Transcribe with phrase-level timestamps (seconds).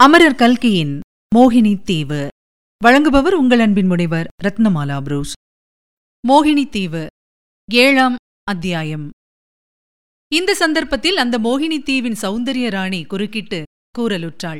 [0.00, 1.00] அமரர் கல்கியின்
[1.34, 2.28] மோகினி தீவு.
[2.84, 5.32] வழங்குபவர் உங்கள் அன்பின் முனைவர் ரத்னமாலா புரூஸ்.
[6.28, 7.06] மோகினி தீவு
[7.72, 9.10] ஏழாம் அத்தியாயம்.
[10.32, 13.62] இந்த சந்தர்ப்பத்தில் அந்த மோகினி தீவின் சௌந்தரிய ராணி குறுக்கிட்டு
[13.98, 14.58] கூறலுற்றாள்.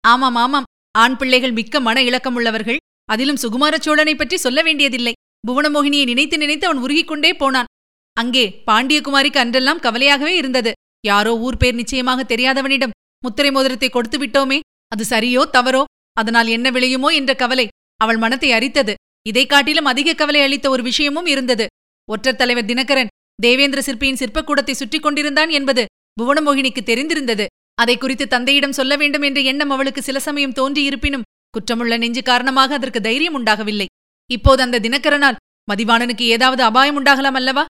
[0.00, 0.68] ஆமாம் ஆமாம்.
[0.98, 2.76] ஆண் பிள்ளைகள் மிக்க மன இலக்கமுள்ளவர்கள்.
[3.04, 5.12] அதிலும் சுகுமார சோழனை பற்றி சொல்ல வேண்டியதில்லை.
[5.48, 7.72] புவனமோகினியை நினைத்து நினைத்து அவன் உருகிக் கொண்டே போனான்.
[8.12, 10.72] அங்கே பாண்டியகுமாரிக்கு அன்றெல்லாம் கவலையாகவே இருந்தது.
[11.06, 12.95] யாரோ ஊர் பேர் நிச்சயமாக தெரியாதவனிடம்
[13.26, 15.84] முத்திரை மோதிரத்தை கொடுத்து விட்டோமே அது சரியோ தவறோ?
[16.12, 18.94] அதனால் என்ன விளையுமோ என்ற கவலை அவள் மனத்தை அரித்தது.
[19.26, 21.66] இதைக் காட்டிலும் அதிக கவலை அளித்த ஒரு விஷயமும் இருந்தது.
[22.10, 23.06] ஒற்றர் தலைவர் தினகரன்
[23.42, 25.84] தேவேந்திர சிற்பியின் சிற்பக்கூடத்தை சுற்றிக் கொண்டிருந்தான் என்பது
[26.20, 27.46] புவனமோகினிக்கு தெரிந்திருந்தது.
[27.74, 33.00] அதை குறித்து தந்தையிடம் சொல்ல வேண்டும் என்ற எண்ணம் அவளுக்கு சில சமயம் தோன்றியிருப்பினும் குற்றமுள்ள நெஞ்சு காரணமாக அதற்கு
[33.00, 33.86] தைரியம் உண்டாகவில்லை.
[34.30, 35.36] இப்போது அந்த தினகரனால்
[35.74, 37.64] மதிவாணனுக்கு ஏதாவது அபாயம் உண்டாகலாம் அல்லவா?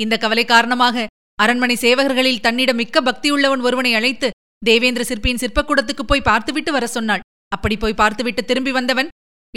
[0.00, 4.30] இந்த கவலை காரணமாக அரண்மனை சேவகர்களில் தன்னிடம் மிக்க பக்தியுள்ளவன் ஒருவனை அழைத்து
[4.64, 7.24] தேவேந்திர சிற்பியின் சிற்பக்கூடத்துக்கு போய் பார்த்துவிட்டு வர சொன்னாள்.
[7.48, 9.08] அப்படி போய் பார்த்துவிட்டு திரும்பி வந்தவன்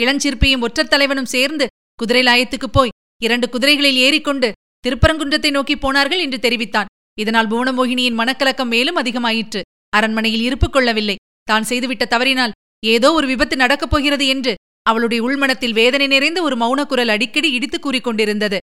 [0.02, 1.66] இளஞ்சிற்பியும் ஒற்றர் தலைவனும் சேர்ந்து
[2.00, 4.52] குதிரைலாயத்துக்குப் போய் இரண்டு குதிரைகளில் ஏறிக்கொண்டு
[4.84, 6.90] திருப்பரங்குன்றத்தை நோக்கி போனார்கள் என்று தெரிவித்தான்.
[7.20, 9.62] இதனால் புவனமோகினியின் மனக்கலக்கம் மேலும் அதிகமாயிற்று.
[9.90, 11.16] அரண்மனையில் இருப்பு கொள்ளவில்லை.
[11.44, 17.08] தான் செய்துவிட்ட தவறினால் ஏதோ ஒரு விபத்து நடக்கப் போகிறது என்று அவளுடைய உள்மனத்தில் வேதனை நிறைந்த ஒரு மௌனக்குரல்
[17.08, 18.58] அடிக்கடி இடித்துக் கூறிக்கொண்டிருந்தது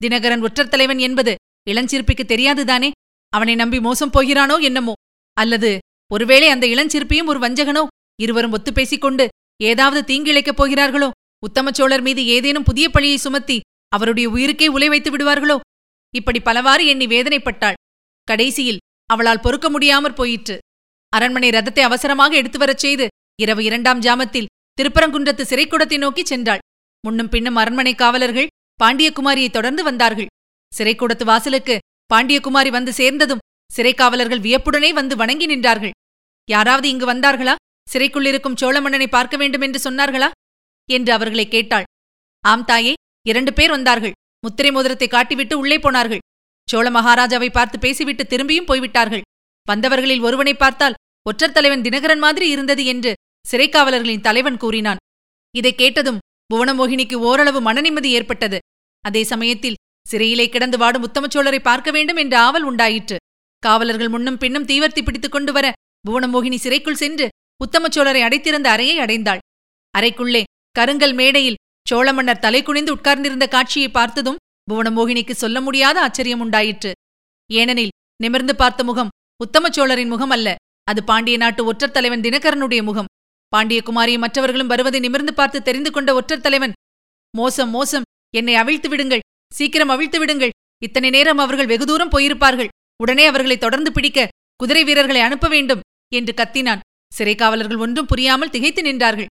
[0.00, 1.32] தினகரன் ஒற்றர் தலைவன் என்பது
[1.70, 2.90] இளஞ்சிற்பிக்கு தெரியாதுதானே?
[3.32, 4.94] அவனை நம்பி மோசம் போகிறானோ என்னமோ?
[5.32, 5.78] அல்லது
[6.12, 7.86] ஒருவேளை அந்த இளஞ்சிற்பியும் ஒரு வஞ்சகனோ?
[8.20, 9.28] இருவரும் ஒத்து பேசிக்கொண்டு
[9.62, 11.10] ஏதாவது தீங்கிழைக்கப் போகிறார்களோ?
[11.38, 15.56] உத்தமச்சோழர் மீது ஏதேனும் புதிய பழியை சுமத்தி அவருடைய உயிருக்கே உலை வைத்து விடுவார்களோ?
[16.14, 17.78] இப்படி பலவாறு எண்ணி வேதனைப்பட்டாள்.
[18.24, 20.58] கடைசியில் அவளால் பொறுக்க முடியாமற் போயிற்று.
[21.08, 23.06] அரண்மனை ரதத்தை அவசரமாக எடுத்து வரச் செய்து
[23.40, 26.62] இரவு இரண்டாம் ஜாமத்தில் திருப்பரங்குன்றத்து சிறைக்கூடத்தை நோக்கிச் சென்றாள்.
[27.00, 28.52] முன்னும் பின்னும் அரண்மனை காவலர்கள்
[28.84, 30.26] பாண்டியகுமாரியை தொடர்ந்து வந்தார்கள்.
[30.78, 31.78] சிறைக்கூடத்து வாசலுக்கு
[32.14, 33.42] பாண்டியகுமாரி வந்து சேர்ந்ததும்
[33.76, 35.90] சிறைக்காவலர்கள் வியப்புடனே வந்து வணங்கி நின்றார்கள்.
[36.50, 37.54] யாராவது இங்கு வந்தார்களா?
[37.92, 40.30] சிறைக்குள்ளிருக்கும் சோழ மன்னனை பார்க்க வேண்டும் என்று சொன்னார்களா?
[40.90, 41.82] என்று அவர்களை கேட்டாள்.
[42.46, 42.94] ஆம் தாயே
[43.26, 44.12] இரண்டு பேர் வந்தார்கள்.
[44.40, 46.18] முத்திரை மோதிரத்தை காட்டிவிட்டு உள்ளே போனார்கள்.
[46.70, 49.20] சோழ மகாராஜாவை பார்த்து பேசிவிட்டு திரும்பியும் போய்விட்டார்கள்.
[49.64, 50.94] வந்தவர்களில் ஒருவனை பார்த்தால்
[51.26, 53.14] ஒற்றர் தலைவன் தினகரன் மாதிரி இருந்தது என்று
[53.50, 54.96] சிறைக்காவலர்களின் தலைவன் கூறினான்.
[55.56, 56.18] இதைக் கேட்டதும்
[56.54, 58.58] புவனமோகினிக்கு ஓரளவு மனநிம்மதி ஏற்பட்டது.
[59.00, 59.74] அதே சமயத்தில்
[60.08, 63.16] சிறையிலே கிடந்து வாடும் உத்தமச்சோழரை பார்க்க வேண்டும் என்ற ஆவல் உண்டாயிற்று.
[63.62, 65.66] காவலர்கள் முன்னும் பின்னும் தீவர்த்தி பிடித்துக் கொண்டு வர
[66.04, 67.26] புவனமோகினி சிறைக்குள் சென்று
[67.60, 69.42] உத்தமச்சோழரை அடைத்திருந்த அறையை அடைந்தாள்.
[69.94, 70.42] அறைக்குள்ளே
[70.76, 74.40] கருங்கல் மேடையில் சோழ மன்னர் தலை குனிந்து உட்கார்ந்திருந்த காட்சியை பார்த்ததும்
[74.70, 76.90] புவனமோகினிக்கு சொல்ல முடியாத ஆச்சரியம் உண்டாயிற்று.
[77.50, 80.48] ஏனெனில் நிமிர்ந்து பார்த்த முகம் உத்தமச்சோழரின் முகம் அல்ல
[80.88, 83.10] அது பாண்டிய நாட்டு ஒற்றர் தலைவன் தினகரனுடைய முகம்.
[83.52, 86.76] பாண்டியகுமாரியும் மற்றவர்களும் வருவதை நிமிர்ந்து பார்த்து தெரிந்து கொண்ட ஒற்றர் தலைவன்
[87.34, 92.70] மோசம் மோசம் என்னை அவிழ்த்து விடுங்கள் சீக்கிரம் அவிழ்த்து விடுங்கள் இத்தனை நேரம் அவர்கள் வெகு தூரம் போயிருப்பார்கள்
[93.02, 95.80] உடனே அவர்களை தொடர்ந்து பிடிக்க குதிரை வீரர்களை அனுப்ப வேண்டும்
[96.12, 96.78] என்று கத்தினான்.
[97.14, 99.26] சிறை காவலர்கள் ஒன்றும் புரியாமல் திகைத்து நின்றார்கள்.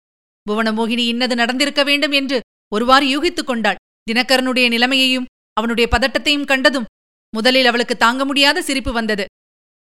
[0.50, 2.40] புவனமோகினி இன்னது நடந்திருக்க வேண்டும் என்று
[2.74, 3.76] ஒருவாறு யூகித்துக் கொண்டாள்.
[4.12, 6.86] தினகரனுடைய நிலைமையையும் அவனுடைய பதட்டத்தையும் கண்டதும்
[7.36, 9.26] முதலில் அவளுக்கு தாங்க முடியாத சிரிப்பு வந்தது.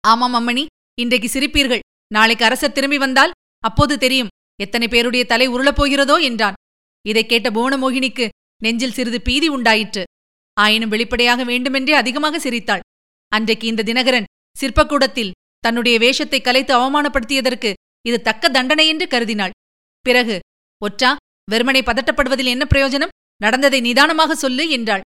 [0.00, 0.66] ஆமாம் அம்மணி
[1.00, 1.78] இன்றைக்கு சிரிப்பீர்கள்.
[2.12, 4.28] நாளைக்கு அரசர் திரும்பி வந்தால் அப்போது தெரியும்
[4.60, 6.54] எத்தனை பேருடைய தலை உருளப் போகிறதோ என்றான்.
[7.08, 8.28] இதைக் கேட்ட புவனமோகினிக்கு
[8.62, 10.04] நெஞ்சில் சிறிது பீதி உண்டாயிற்று.
[10.54, 12.80] ஆயினும் வெளிப்படையாக வேண்டுமென்றே அதிகமாக சிரித்தாள்.
[13.32, 17.70] அன்றைக்கு இந்த தினகரன் சிற்பக்கூடத்தில் தன்னுடைய வேஷத்தை கலைத்து அவமானப்படுத்தியதற்கு
[18.08, 19.54] இது தக்க தண்டனை என்று கருதினாள்.
[20.06, 20.36] பிறகு
[20.82, 21.10] ஒற்றா
[21.52, 23.14] வெறுமனை பதட்டப்படுவதில் என்ன பிரயோஜனம்?
[23.40, 25.04] நடந்ததை நிதானமாக சொல்லு என்றாள்.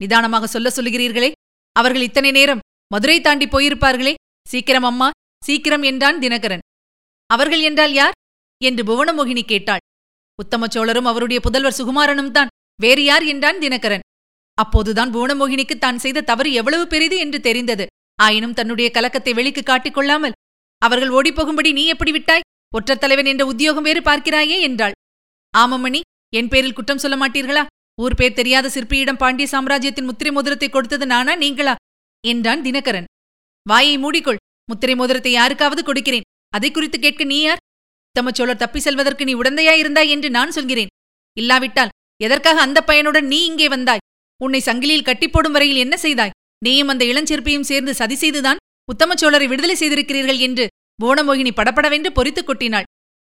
[0.00, 1.30] நிதானமாக சொல்ல சொல்லுகிறீர்களே
[1.76, 2.62] அவர்கள் இத்தனை நேரம்
[2.94, 4.14] மதுரை தாண்டி போயிருப்பார்களே.
[4.46, 5.08] சீக்கிரம் அம்மா
[5.42, 6.64] சீக்கிரம் என்றான் தினகரன்.
[7.30, 8.16] அவர்கள் என்றால் யார்?
[8.60, 9.82] என்று புவனமோகினி கேட்டாள்.
[10.38, 13.24] உத்தம சோழரும் அவருடைய புதல்வர் சுகுமாரனும் தான் வேறு யார்?
[13.26, 14.04] என்றான் தினகரன்.
[14.62, 17.84] அப்போதுதான் புவனமோகினிக்கு தான் செய்த தவறு எவ்வளவு பெரிது என்று தெரிந்தது.
[18.18, 20.36] ஆயினும் தன்னுடைய கலக்கத்தை வெளிக்கு காட்டிக் கொள்ளாமல்
[20.82, 22.46] அவர்கள் ஓடிப்போகும்படி நீ எப்படி விட்டாய்?
[22.72, 24.94] ஒற்றர் தலைவன் என்ற உத்தியோகம் வேறு பார்க்கிறாயே என்றாள்.
[25.54, 26.00] ஆமமணி
[26.38, 27.62] என் பேரில் குற்றம் சொல்ல மாட்டீர்களா?
[27.98, 31.74] ஊர் பேர் தெரியாத சிற்பியிடம் பாண்டிய சாம்ராஜ்யத்தின் முத்திரை மோதிரத்தை கொடுத்தது நானா நீங்களா?
[32.24, 33.08] என்றான் தினகரன்.
[33.66, 36.26] வாயை மூடிக்கொள் முத்திரை மோதிரத்தை யாருக்காவது கொடுக்கிறேன்.
[36.56, 37.62] அதை குறித்து கேட்க நீ யார்?
[38.10, 40.92] உத்தமச்சோழர் தப்பி செல்வதற்கு நீ உடந்தையாயிருந்தாய் என்று நான் சொல்கிறேன்.
[41.36, 44.04] இல்லாவிட்டால் எதற்காக அந்த பையனுடன் நீ இங்கே வந்தாய்?
[44.44, 46.34] உன்னை சங்கிலியில் கட்டிப்போடும் வரையில் என்ன செய்தாய்?
[46.64, 48.62] நீயும் அந்த இளஞ்சிற்பியும் சேர்ந்து சதி செய்துதான்
[48.92, 50.64] உத்தமச்சோழரை விடுதலை செய்திருக்கிறீர்கள் என்று
[51.02, 52.86] புவனமோகினி படப்படவென்று பொறித்துக் கொட்டினாள்.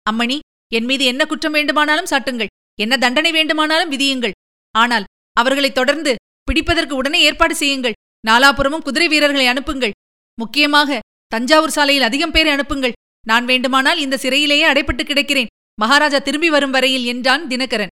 [0.05, 0.37] அம்மணி
[0.77, 2.51] என் மீது என்ன குற்றம் வேண்டுமானாலும் சாட்டுங்கள்.
[2.79, 4.35] என்ன தண்டனை வேண்டுமானாலும் விதியுங்கள்.
[4.75, 5.05] ஆனால்
[5.37, 6.11] அவர்களை தொடர்ந்து
[6.47, 7.97] பிடிப்பதற்கு உடனே ஏற்பாடு செய்யுங்கள்.
[8.27, 9.95] நாலாபுறமும் குதிரை வீரர்களை அனுப்புங்கள்.
[10.37, 10.99] முக்கியமாக
[11.31, 12.97] தஞ்சாவூர் சாலையில் அதிகம் பேரை அனுப்புங்கள்.
[13.25, 15.51] நான் வேண்டுமானால் இந்த சிறையிலேயே அடைப்பட்டு கிடக்கிறேன்.
[15.81, 17.93] மகாராஜா திரும்பி வரும் வரையில் என்றான் தினகரன்.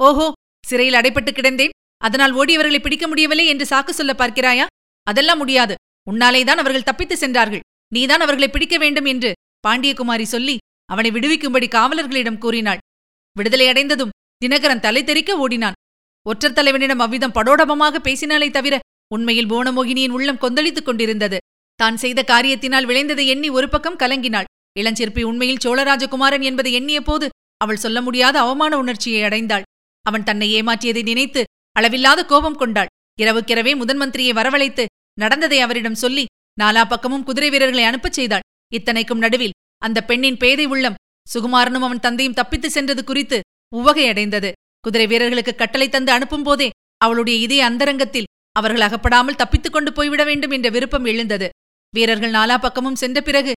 [0.00, 0.26] ஓஹோ
[0.64, 1.74] சிறையில் அடைப்பட்டு கிடந்தேன்.
[2.00, 4.66] அதனால் ஓடியவர்களை பிடிக்க முடியவில்லை என்று சாக்கு சொல்ல பார்க்கிறாயா?
[5.06, 5.74] அதெல்லாம் முடியாது.
[6.10, 7.64] உன்னாலேதான் அவர்கள் தப்பித்து சென்றார்கள்.
[7.92, 9.30] நீதான் அவர்களை பிடிக்க வேண்டும் என்று
[9.66, 10.56] பாண்டியகுமாரி சொல்லி
[10.88, 12.82] அவனை விடுவிக்கும்படி காவலர்களிடம் கூறினாள்.
[13.36, 14.14] விடுதலை அடைந்ததும்
[14.44, 15.76] தினகரன் தலை தெறிக்க ஓடினான்.
[16.26, 18.74] ஒற்றர் தலைவனிடம் அவ்விதம் படோடபமாக பேசினாலே தவிர
[19.14, 21.38] உண்மையில் போனமோகினியின் உள்ளம் கொந்தளித்துக் கொண்டிருந்தது.
[21.80, 24.48] தான் செய்த காரியத்தினால் விளைந்ததை எண்ணி ஒரு பக்கம் கலங்கினாள்.
[24.78, 27.26] இளஞ்சிற்பி உண்மையில் சோழராஜகுமாரன் என்பதை எண்ணிய போது
[27.60, 29.66] அவள் சொல்ல முடியாத அவமான உணர்ச்சியை அடைந்தாள்.
[30.06, 31.42] அவன் தன்னை ஏமாற்றியதை நினைத்து
[31.76, 32.90] அளவில்லாத கோபம் கொண்டாள்.
[33.18, 34.84] இரவுக்கிரவே முதன் மந்திரியை வரவழைத்து
[35.18, 36.24] நடந்ததை அவரிடம் சொல்லி
[36.58, 38.46] நாலா பக்கமும் குதிரை வீரர்களை அனுப்பச் செய்தாள்.
[38.72, 43.38] இத்தனைக்கும் நடுவில் அந்த பெண்ணின் பேதை உள்ளம் சுகுமாரனும் அவன் தந்தையும் தப்பித்து சென்றது குறித்து
[43.72, 44.50] உவகையடைந்தது
[44.84, 46.68] குதிரை வீரர்களுக்கு கட்டளை தந்து அனுப்பும் போதே
[47.04, 51.48] அவளுடைய இதய அந்தரங்கத்தில் அவர்கள் அகப்படாமல் தப்பித்துக் கொண்டு போய்விட வேண்டும் என்ற விருப்பம் எழுந்தது.
[51.94, 53.52] வீரர்கள் நாலா பக்கமும் சென்ற பிறகு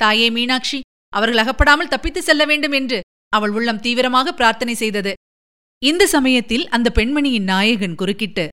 [0.00, 0.78] தாயே மீனாட்சி
[1.12, 5.12] அவர்கள் அகப்படாமல் தப்பித்து செல்ல வேண்டும் என்று அவள் உள்ளம் தீவிரமாக பிரார்த்தனை செய்தது.
[5.88, 8.44] இந்த சமயத்தில் அந்த பெண்மணியின் நாயகன் குறுக்கிட்டு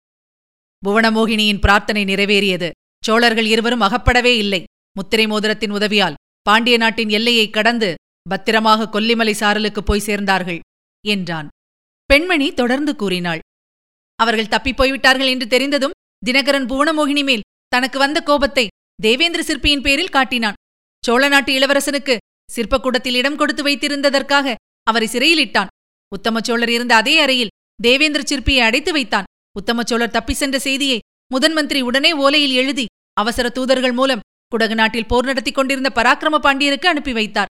[0.83, 2.69] புவனமோகினியின் பிரார்த்தனை நிறைவேறியது.
[3.03, 4.61] சோழர்கள் இருவரும் அகப்படவே இல்லை.
[4.95, 7.89] முத்திரை மோதிரத்தின் உதவியால் பாண்டிய நாட்டின் எல்லையை கடந்து
[8.25, 10.59] பத்திரமாக கொல்லிமலை சாரலுக்கு போய் சேர்ந்தார்கள்
[11.05, 11.47] என்றான்.
[12.09, 13.41] பெண்மணி தொடர்ந்து கூறினாள்
[14.19, 18.65] அவர்கள் தப்பிப் போய்விட்டார்கள் என்று தெரிந்ததும் தினகரன் புவனமோகினி மேல் தனக்கு வந்த கோபத்தை
[18.99, 20.59] தேவேந்திர சிற்பியின் பேரில் காட்டினான்.
[21.03, 22.15] சோழ நாட்டு இளவரசனுக்கு
[22.49, 24.55] சிற்பக்கூடத்தில் இடம் கொடுத்து வைத்திருந்ததற்காக
[24.87, 25.71] அவரை சிறையிலிட்டான்
[26.15, 27.53] உத்தமச்சோழர் இருந்த அதே அறையில்
[27.83, 29.29] தேவேந்திர சிற்பியை அடைத்து வைத்தான்.
[29.59, 30.99] உத்தமச்சோழர் தப்பி சென்ற செய்தியை
[31.35, 32.85] முதன்மந்திரி உடனே ஓலையில் எழுதி
[33.21, 37.51] அவசர தூதர்கள் மூலம் குடகு நாட்டில் போர் நடத்திக் கொண்டிருந்த பராக்கிரம பாண்டியருக்கு அனுப்பி வைத்தார்.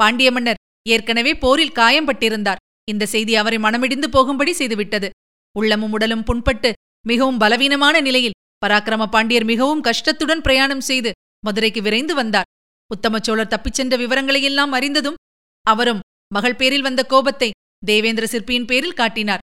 [0.00, 2.60] பாண்டிய மன்னர் ஏற்கனவே போரில் காயம்பட்டிருந்தார்.
[2.90, 5.08] இந்த செய்தி அவரை மனமிடிந்து போகும்படி செய்துவிட்டது.
[5.56, 6.70] உள்ளமும் உடலும் புண்பட்டு
[7.06, 11.10] மிகவும் பலவீனமான நிலையில் பராக்கிரம பாண்டியர் மிகவும் கஷ்டத்துடன் பிரயாணம் செய்து
[11.46, 12.48] மதுரைக்கு விரைந்து வந்தார்.
[12.90, 15.20] உத்தமச்சோழர் தப்பிச் சென்ற விவரங்களையெல்லாம் அறிந்ததும்
[15.66, 16.00] அவரும்
[16.34, 17.50] மகள் பேரில் வந்த கோபத்தை
[17.86, 19.44] தேவேந்திர சிற்பியின் பேரில் காட்டினார்.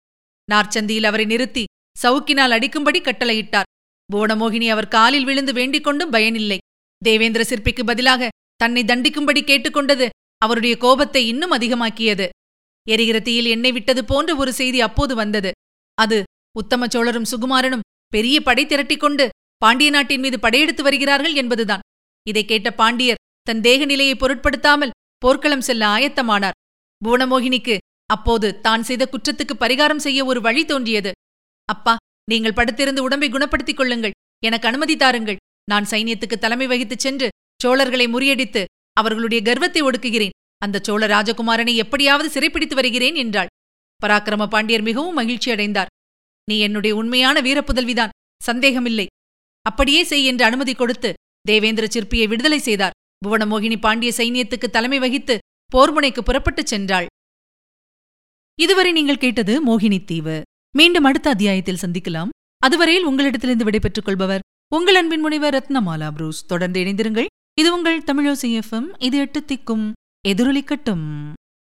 [0.48, 1.64] நார்ச்சந்தியில் அவரை நிறுத்தி
[2.02, 3.68] சவுக்கினால் அடிக்கும்படி கட்டளையிட்டார்.
[4.12, 6.58] புவனமோகினி அவர் காலில் விழுந்து வேண்டிக் கொண்டும் பயனில்லை.
[7.04, 12.28] தேவேந்திர சிற்பிக்கு பதிலாக தன்னை தண்டிக்கும்படி கேட்டுக்கொண்டது அவருடைய கோபத்தை இன்னும் அதிகமாக்கியது.
[12.86, 15.50] எரிகிற தீயில் எண்ணெய் விட்டது போன்ற ஒரு செய்தி அப்போது வந்தது.
[15.94, 16.18] அது
[16.56, 21.84] உத்தம சோழரும் சுகுமாரனும் பெரிய படை திரட்டிக் கொண்டு பாண்டிய நாட்டின் மீது படையெடுத்து வருகிறார்கள் என்பதுதான்.
[22.26, 26.56] இதை கேட்ட பாண்டியர் தன் தேக நிலையை பொருட்படுத்தாமல் போர்க்களம் செல்ல ஆயத்தமானார்.
[27.04, 27.76] புவனமோகினிக்கு
[28.14, 31.12] அப்போது தான் செய்த குற்றத்துக்கு பரிகாரம் செய்ய ஒரு வழி தோன்றியது.
[31.68, 31.94] அப்பா
[32.30, 34.16] நீங்கள் படுத்திருந்து உடம்பை குணப்படுத்திக் கொள்ளுங்கள்.
[34.44, 35.40] எனக்கு அனுமதி தாருங்கள்.
[35.70, 37.28] நான் சைன்யத்துக்கு தலைமை வகித்துச் சென்று
[37.60, 38.62] சோழர்களை முறியடித்து
[39.00, 40.36] அவர்களுடைய கர்வத்தை ஒடுக்குகிறேன்.
[40.64, 43.50] அந்த சோழ ராஜகுமாரனை எப்படியாவது சிறைப்பிடித்து வருகிறேன் என்றாள்.
[44.00, 45.92] பராக்கிரம பாண்டியர் மிகவும் மகிழ்ச்சி அடைந்தார்.
[46.48, 48.14] நீ என்னுடைய உண்மையான வீரப்புதல்விதான்.
[48.42, 49.06] சந்தேகமில்லை.
[49.66, 51.10] அப்படியே செய் என்று அனுமதி கொடுத்து
[51.48, 52.96] தேவேந்திர சிற்பியை விடுதலை செய்தார்.
[53.24, 55.34] புவனமோகினி பாண்டிய சைன்யத்துக்கு தலைமை வகித்து
[55.72, 57.08] போர்முனைக்கு புறப்பட்டுச் சென்றாள்.
[58.60, 60.42] இதுவரை நீங்கள் கேட்டது மோகினி தீவு.
[60.76, 62.28] மீண்டும் அடுத்த அத்தியாயத்தில் சந்திக்கலாம்.
[62.56, 64.40] அதுவரையில் உங்களிடத்திலிருந்து விடைபெற்றுக் கொள்பவர்
[64.74, 66.46] உங்கள் அன்பின் முனைவர் ரத்னமாலா புரூஸ்.
[66.46, 67.26] தொடர்ந்து இணைந்திருங்கள்.
[67.58, 69.92] இது உங்கள் தமிழோசி எஃப்எம் இது எட்டு திக்கும்
[70.28, 71.32] எதிரொலிக்கட்டும்.